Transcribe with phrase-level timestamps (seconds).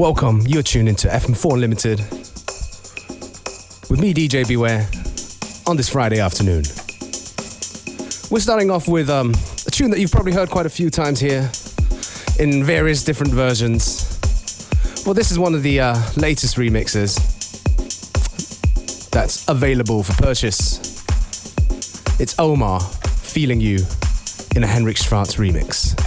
[0.00, 1.98] Welcome, you're tuned into FM4 Limited
[3.90, 4.88] with me, DJ Beware,
[5.66, 6.64] on this Friday afternoon.
[8.30, 9.34] We're starting off with um,
[9.66, 11.50] a tune that you've probably heard quite a few times here
[12.38, 14.18] in various different versions.
[15.04, 17.20] Well, this is one of the uh, latest remixes
[19.10, 20.78] that's available for purchase.
[22.18, 23.80] It's Omar, Feeling You,
[24.56, 25.99] in a Henrik Schwarz remix.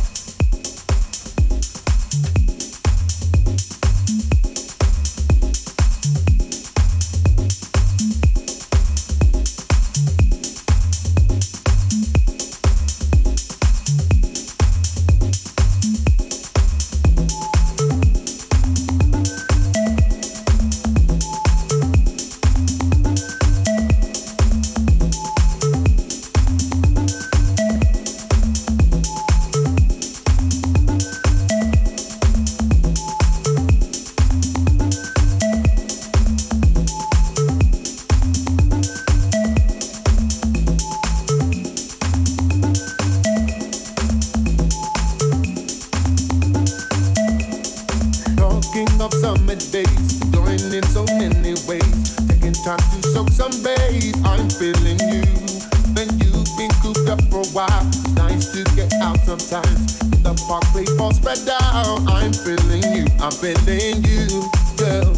[57.53, 57.85] while.
[58.15, 59.99] Nice to get out sometimes.
[60.23, 62.01] The park play falls spread out.
[62.09, 65.13] I'm feeling you, I'm feeling you, girl.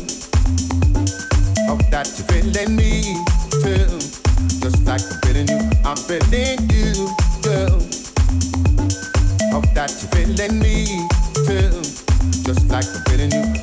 [1.68, 3.24] Hope that you're feeling me
[3.64, 3.88] too.
[4.60, 7.10] Just like I'm feeling you, I'm feeling you,
[7.42, 7.80] girl.
[9.52, 11.08] Hope that you're feeling me
[11.48, 11.72] too.
[12.44, 13.55] Just like I'm feeling you.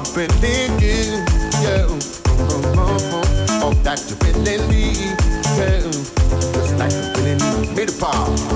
[0.00, 1.20] I'm predicting you.
[1.68, 4.96] Oh, oh, oh, oh that you really need.
[5.58, 5.82] Yeah.
[6.54, 8.49] Just like you really need me to pause.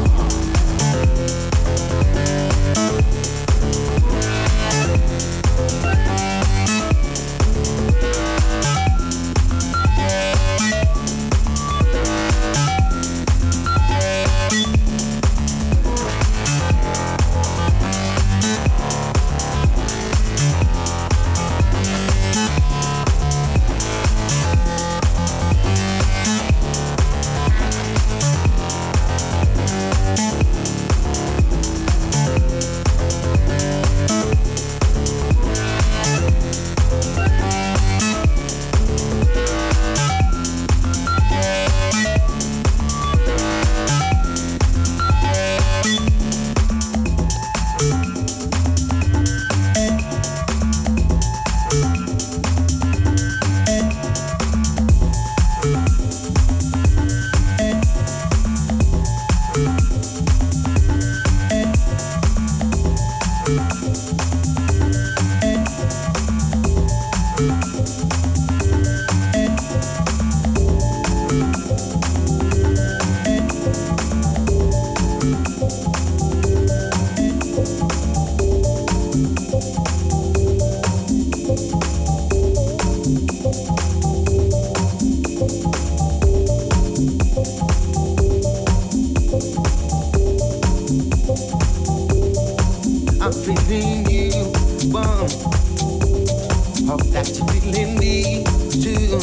[96.86, 99.18] Hope that you're feeling me too,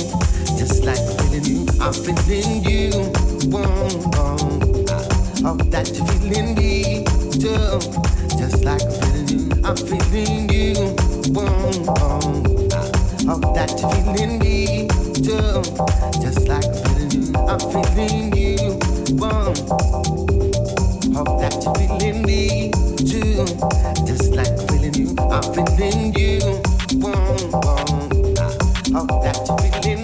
[0.58, 2.90] just like feeling you, I'm feeling you.
[5.44, 7.80] Hope that you're feeling me too,
[8.38, 8.82] just like
[9.64, 10.96] I'm feeling you.
[17.52, 18.58] I'm feeling you.
[21.14, 23.46] Hope that you're feeling me too,
[24.08, 24.61] just like.
[25.32, 26.40] I'm feeling you.
[27.00, 27.14] Whoa,
[27.52, 28.10] whoa.
[28.94, 30.01] Oh, that feeling.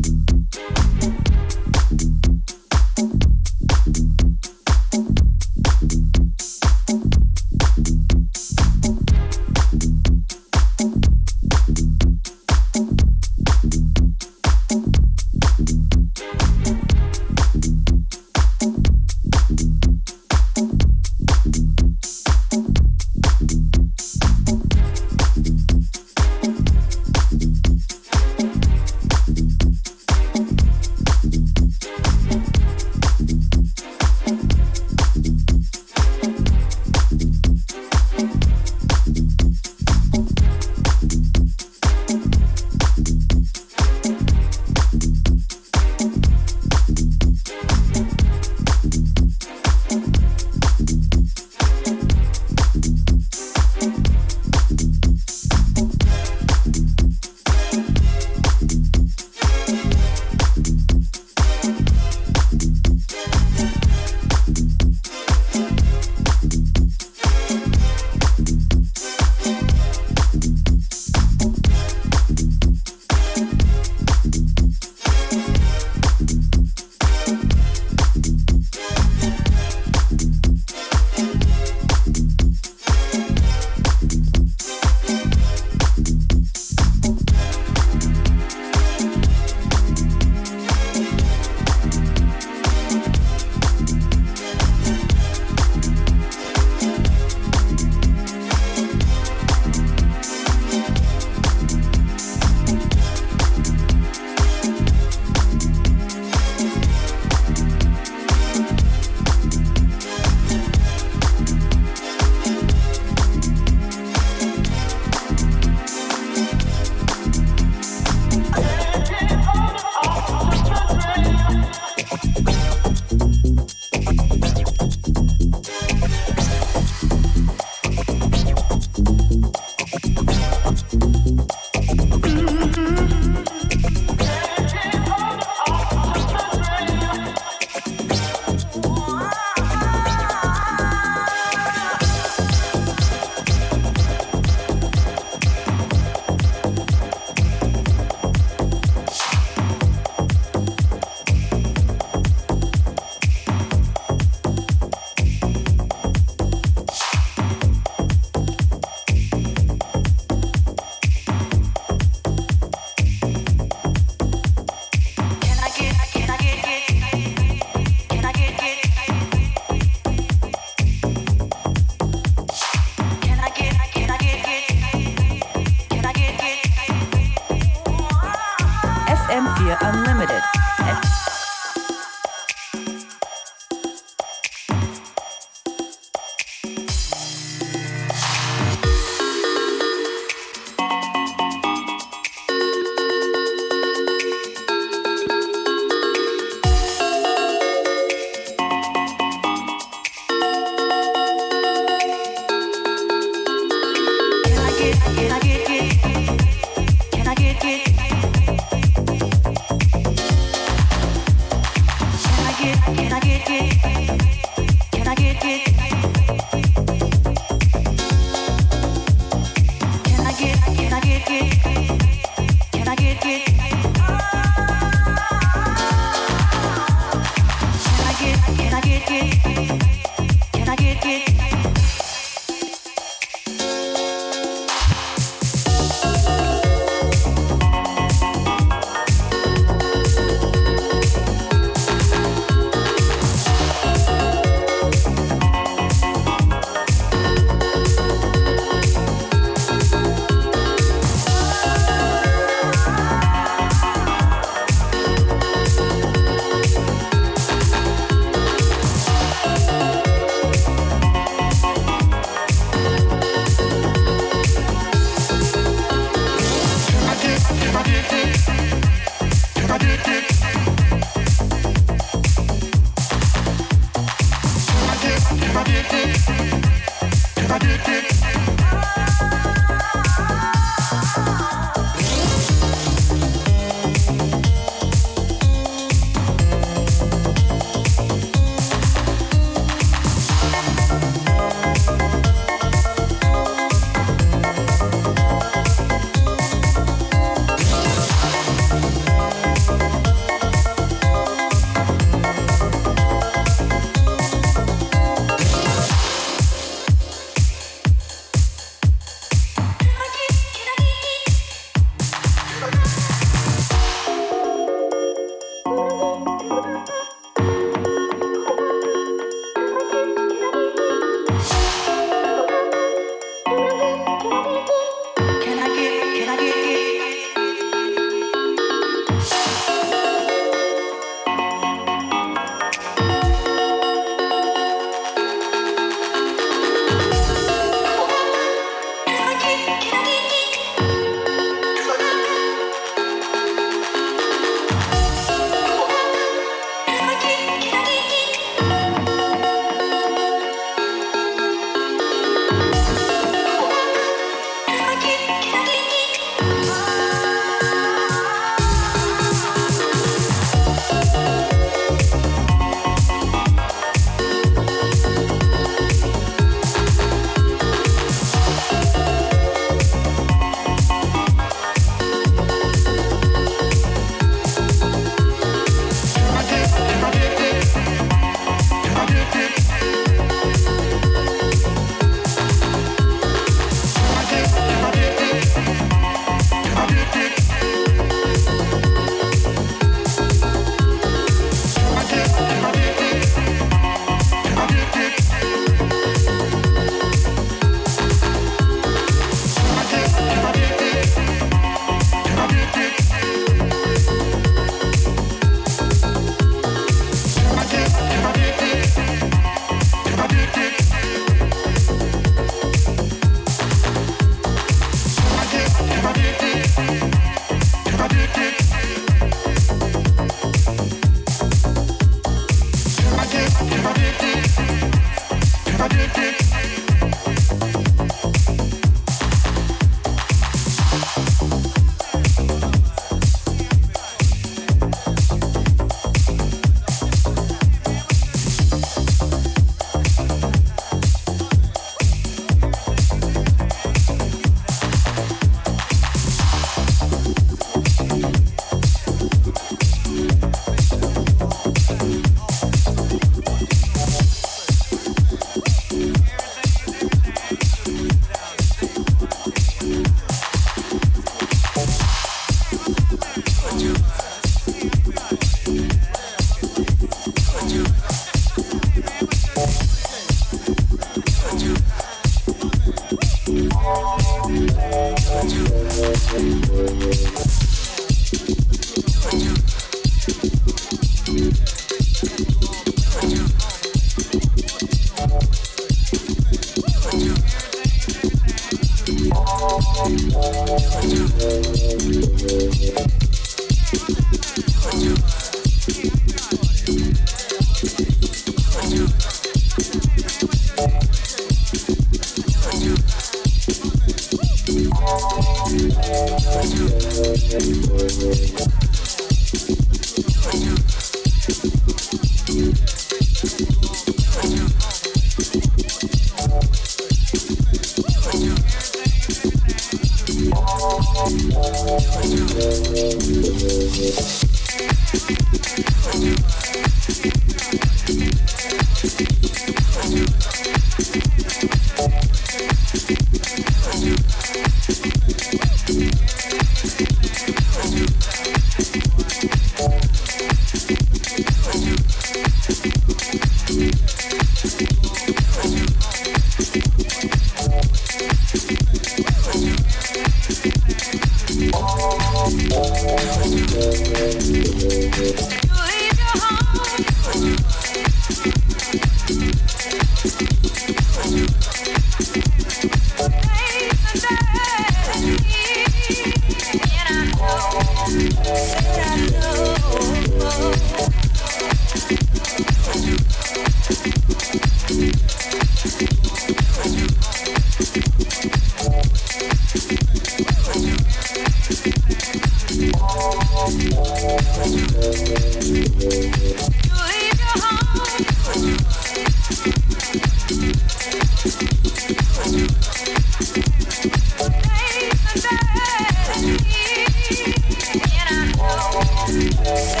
[599.71, 600.00] Do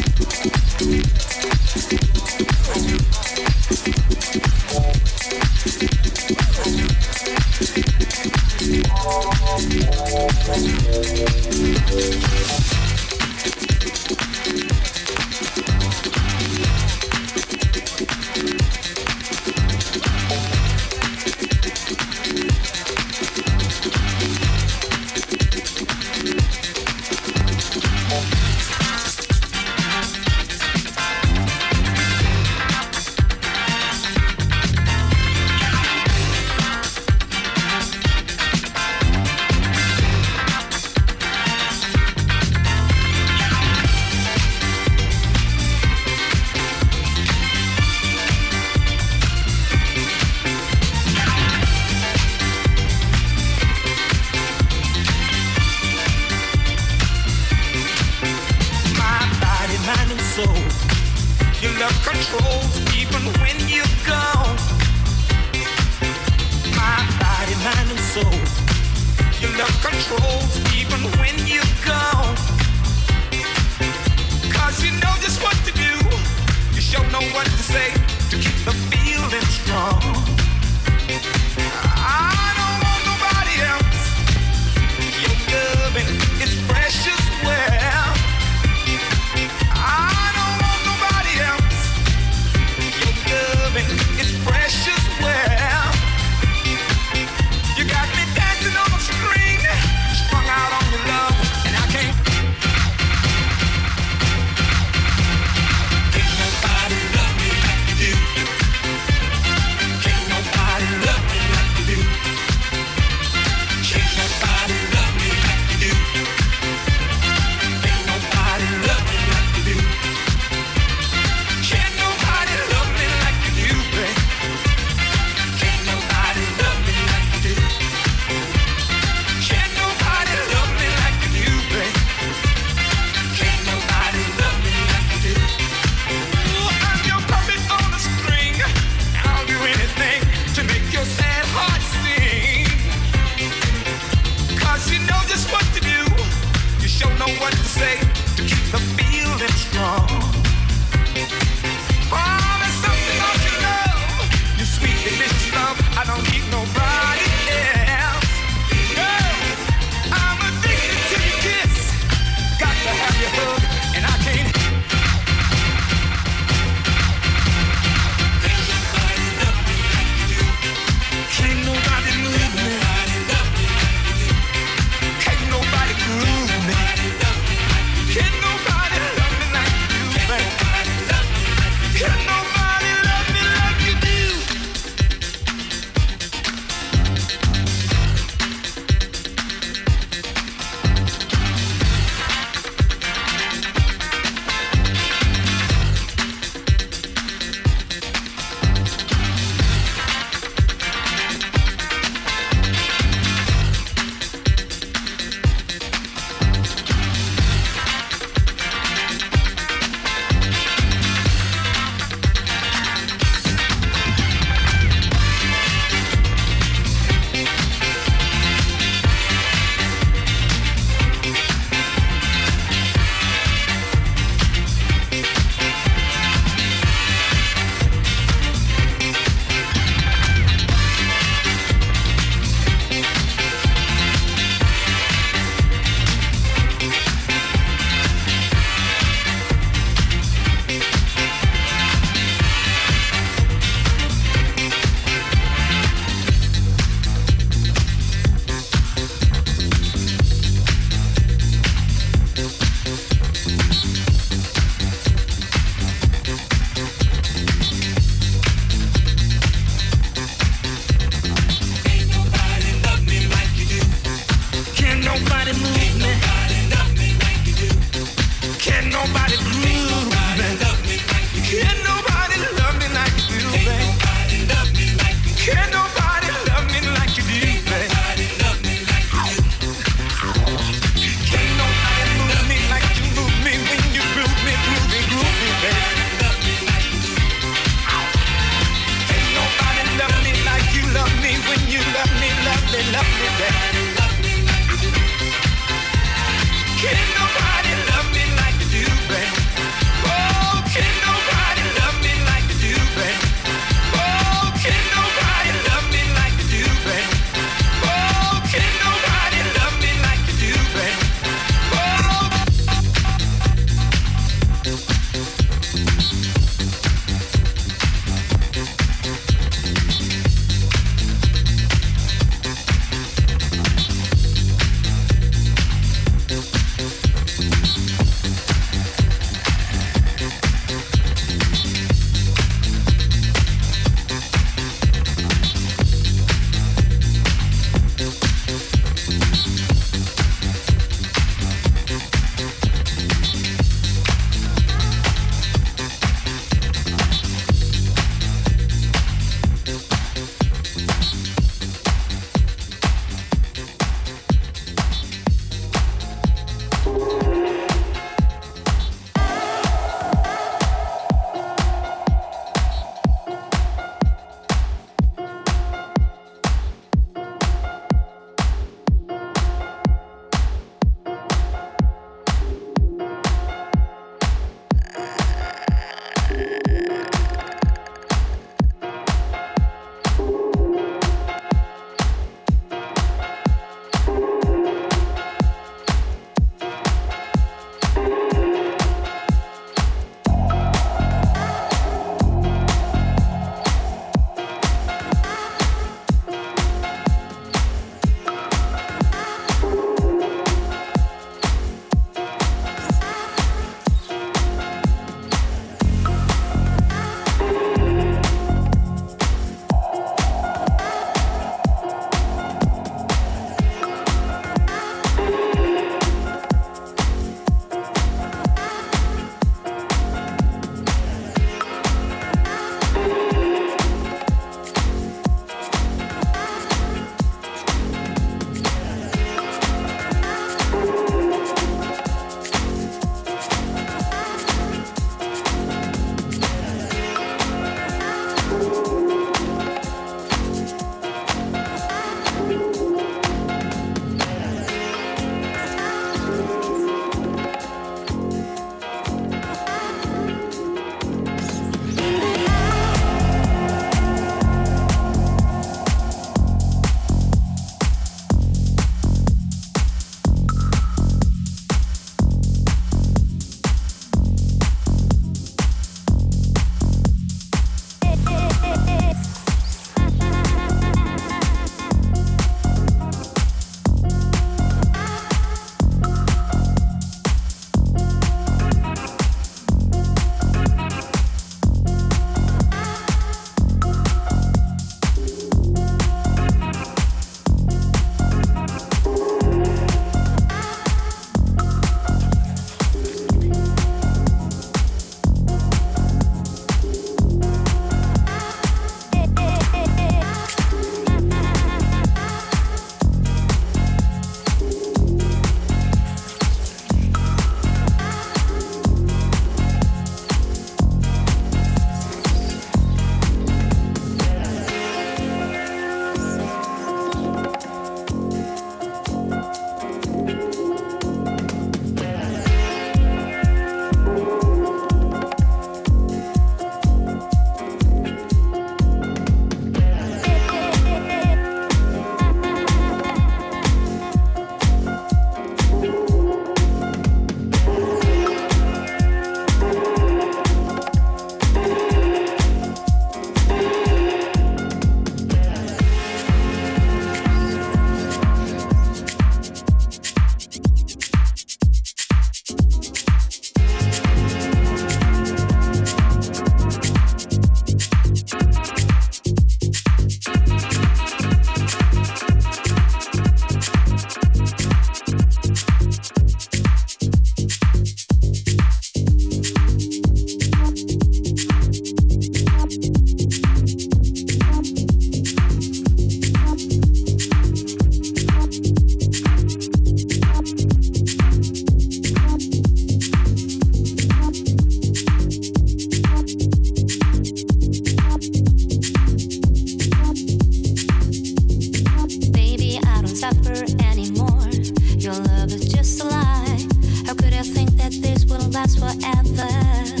[598.51, 600.00] last forever.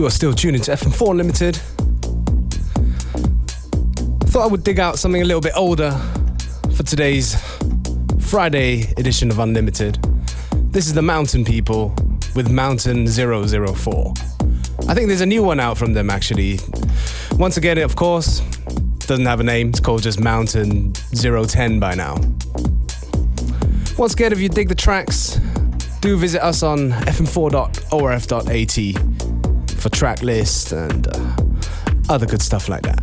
[0.00, 1.56] You are still tuning to FM4 Unlimited.
[4.30, 5.90] Thought I would dig out something a little bit older
[6.74, 7.36] for today's
[8.18, 10.02] Friday edition of Unlimited.
[10.72, 11.94] This is the Mountain People
[12.34, 14.14] with Mountain 004.
[14.88, 16.58] I think there's a new one out from them actually.
[17.32, 18.40] Once again, of course
[19.00, 22.14] doesn't have a name, it's called just Mountain 010 by now.
[23.98, 25.38] Once again, if you dig the tracks,
[26.00, 29.09] do visit us on fm4.orf.at
[29.80, 31.36] for track list and uh,
[32.08, 32.99] other good stuff like that.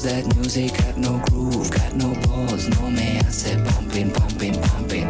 [0.00, 5.06] Cause that music got no groove, got no balls, no me hace pumping, pumping, pumping.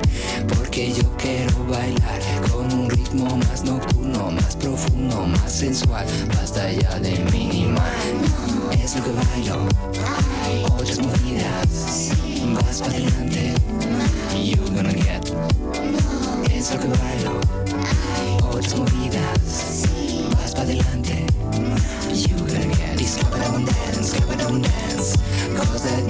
[0.49, 2.21] Porque yo quiero bailar
[2.51, 6.07] con un ritmo más nocturno, más profundo, más sensual.
[6.35, 7.79] Basta ya de minimal.
[8.83, 9.69] Es lo que bailo,
[10.75, 12.11] otras movidas.
[12.55, 13.55] Vas para adelante,
[14.43, 15.23] you're gonna get.
[16.51, 17.41] Es lo que bailo,
[18.43, 19.85] otras movidas.
[20.35, 21.27] Vas para adelante,
[22.13, 22.99] you're gonna get.
[22.99, 24.00] Dispara
[25.67, 26.10] cause it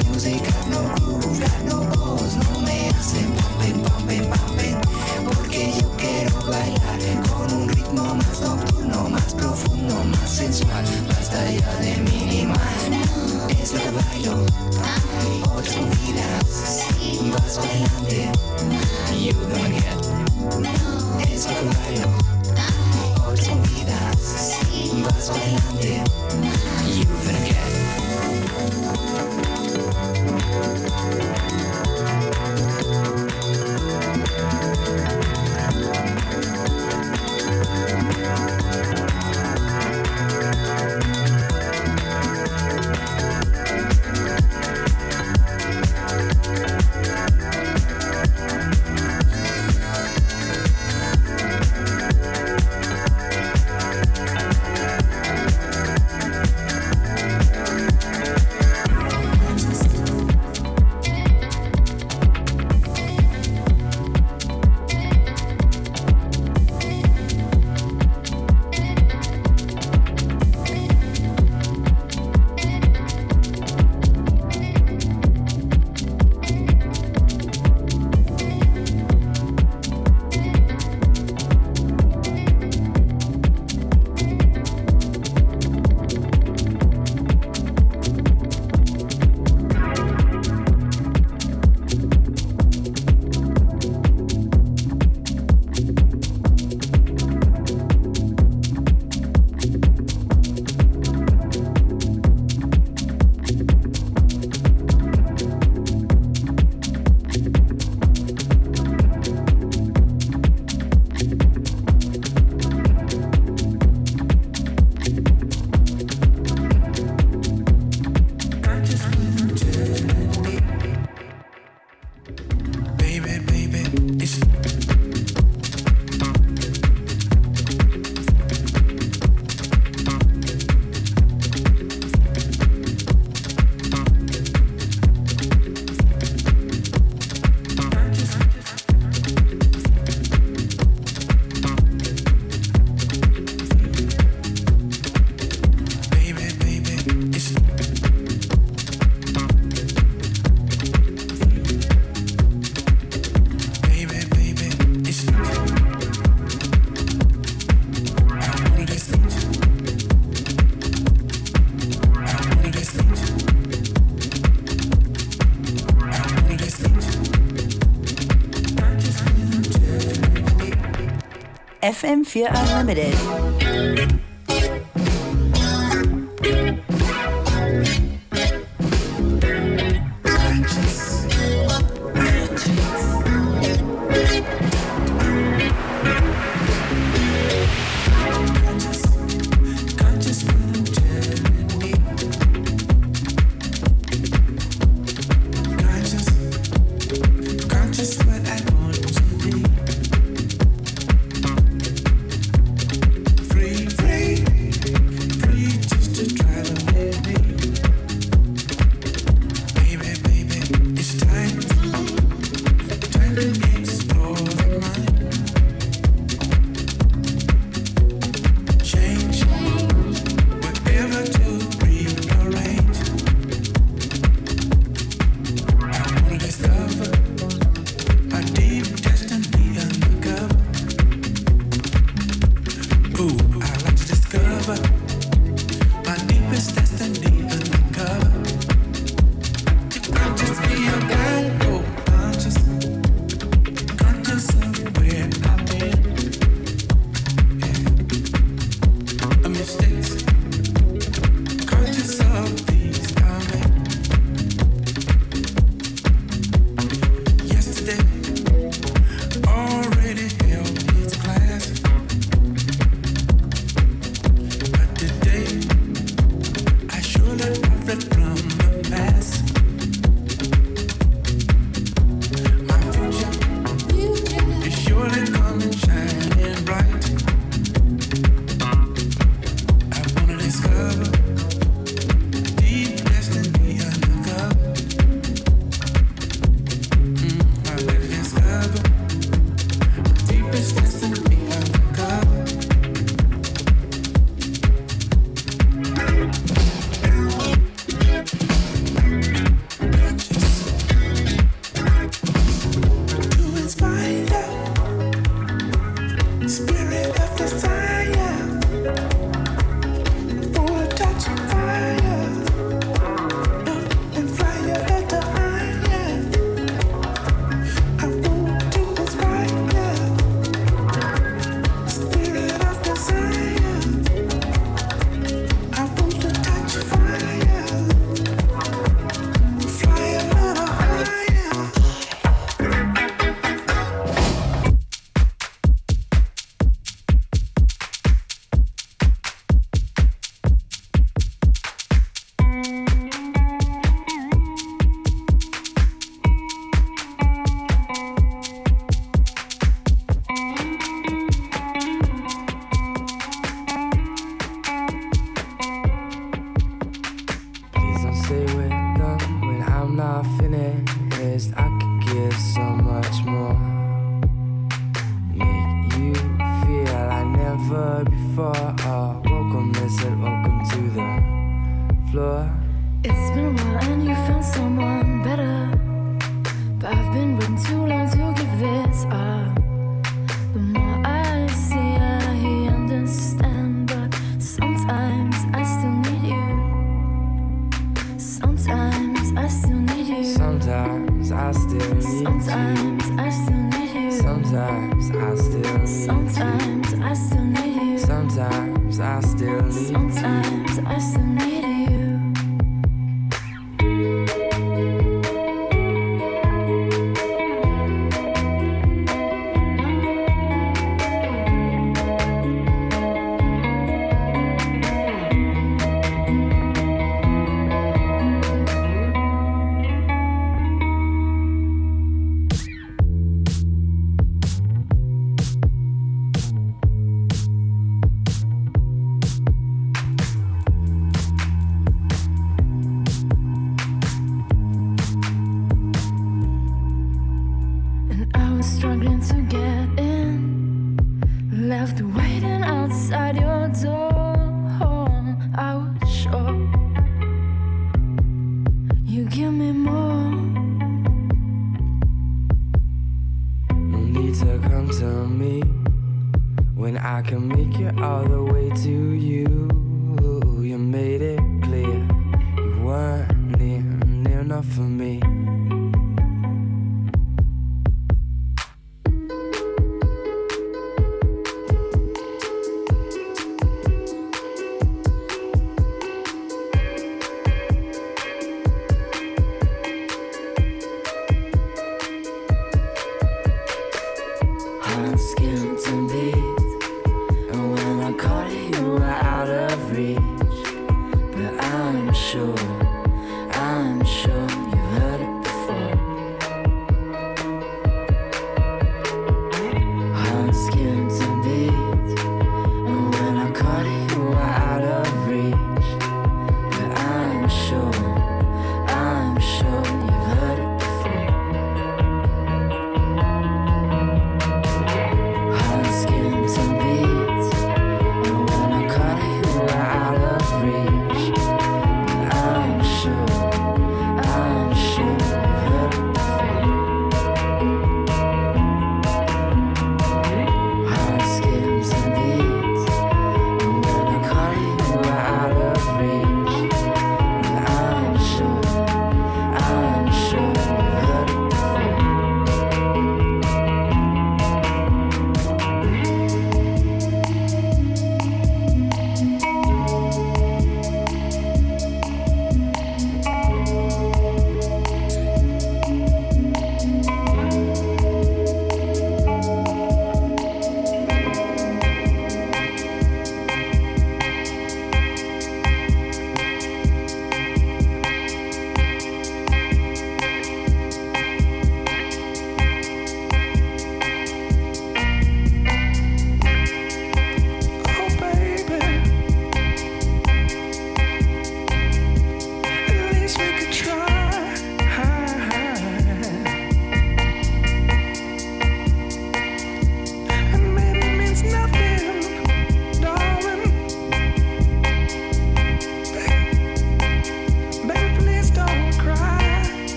[171.90, 174.29] FM4 Unlimited.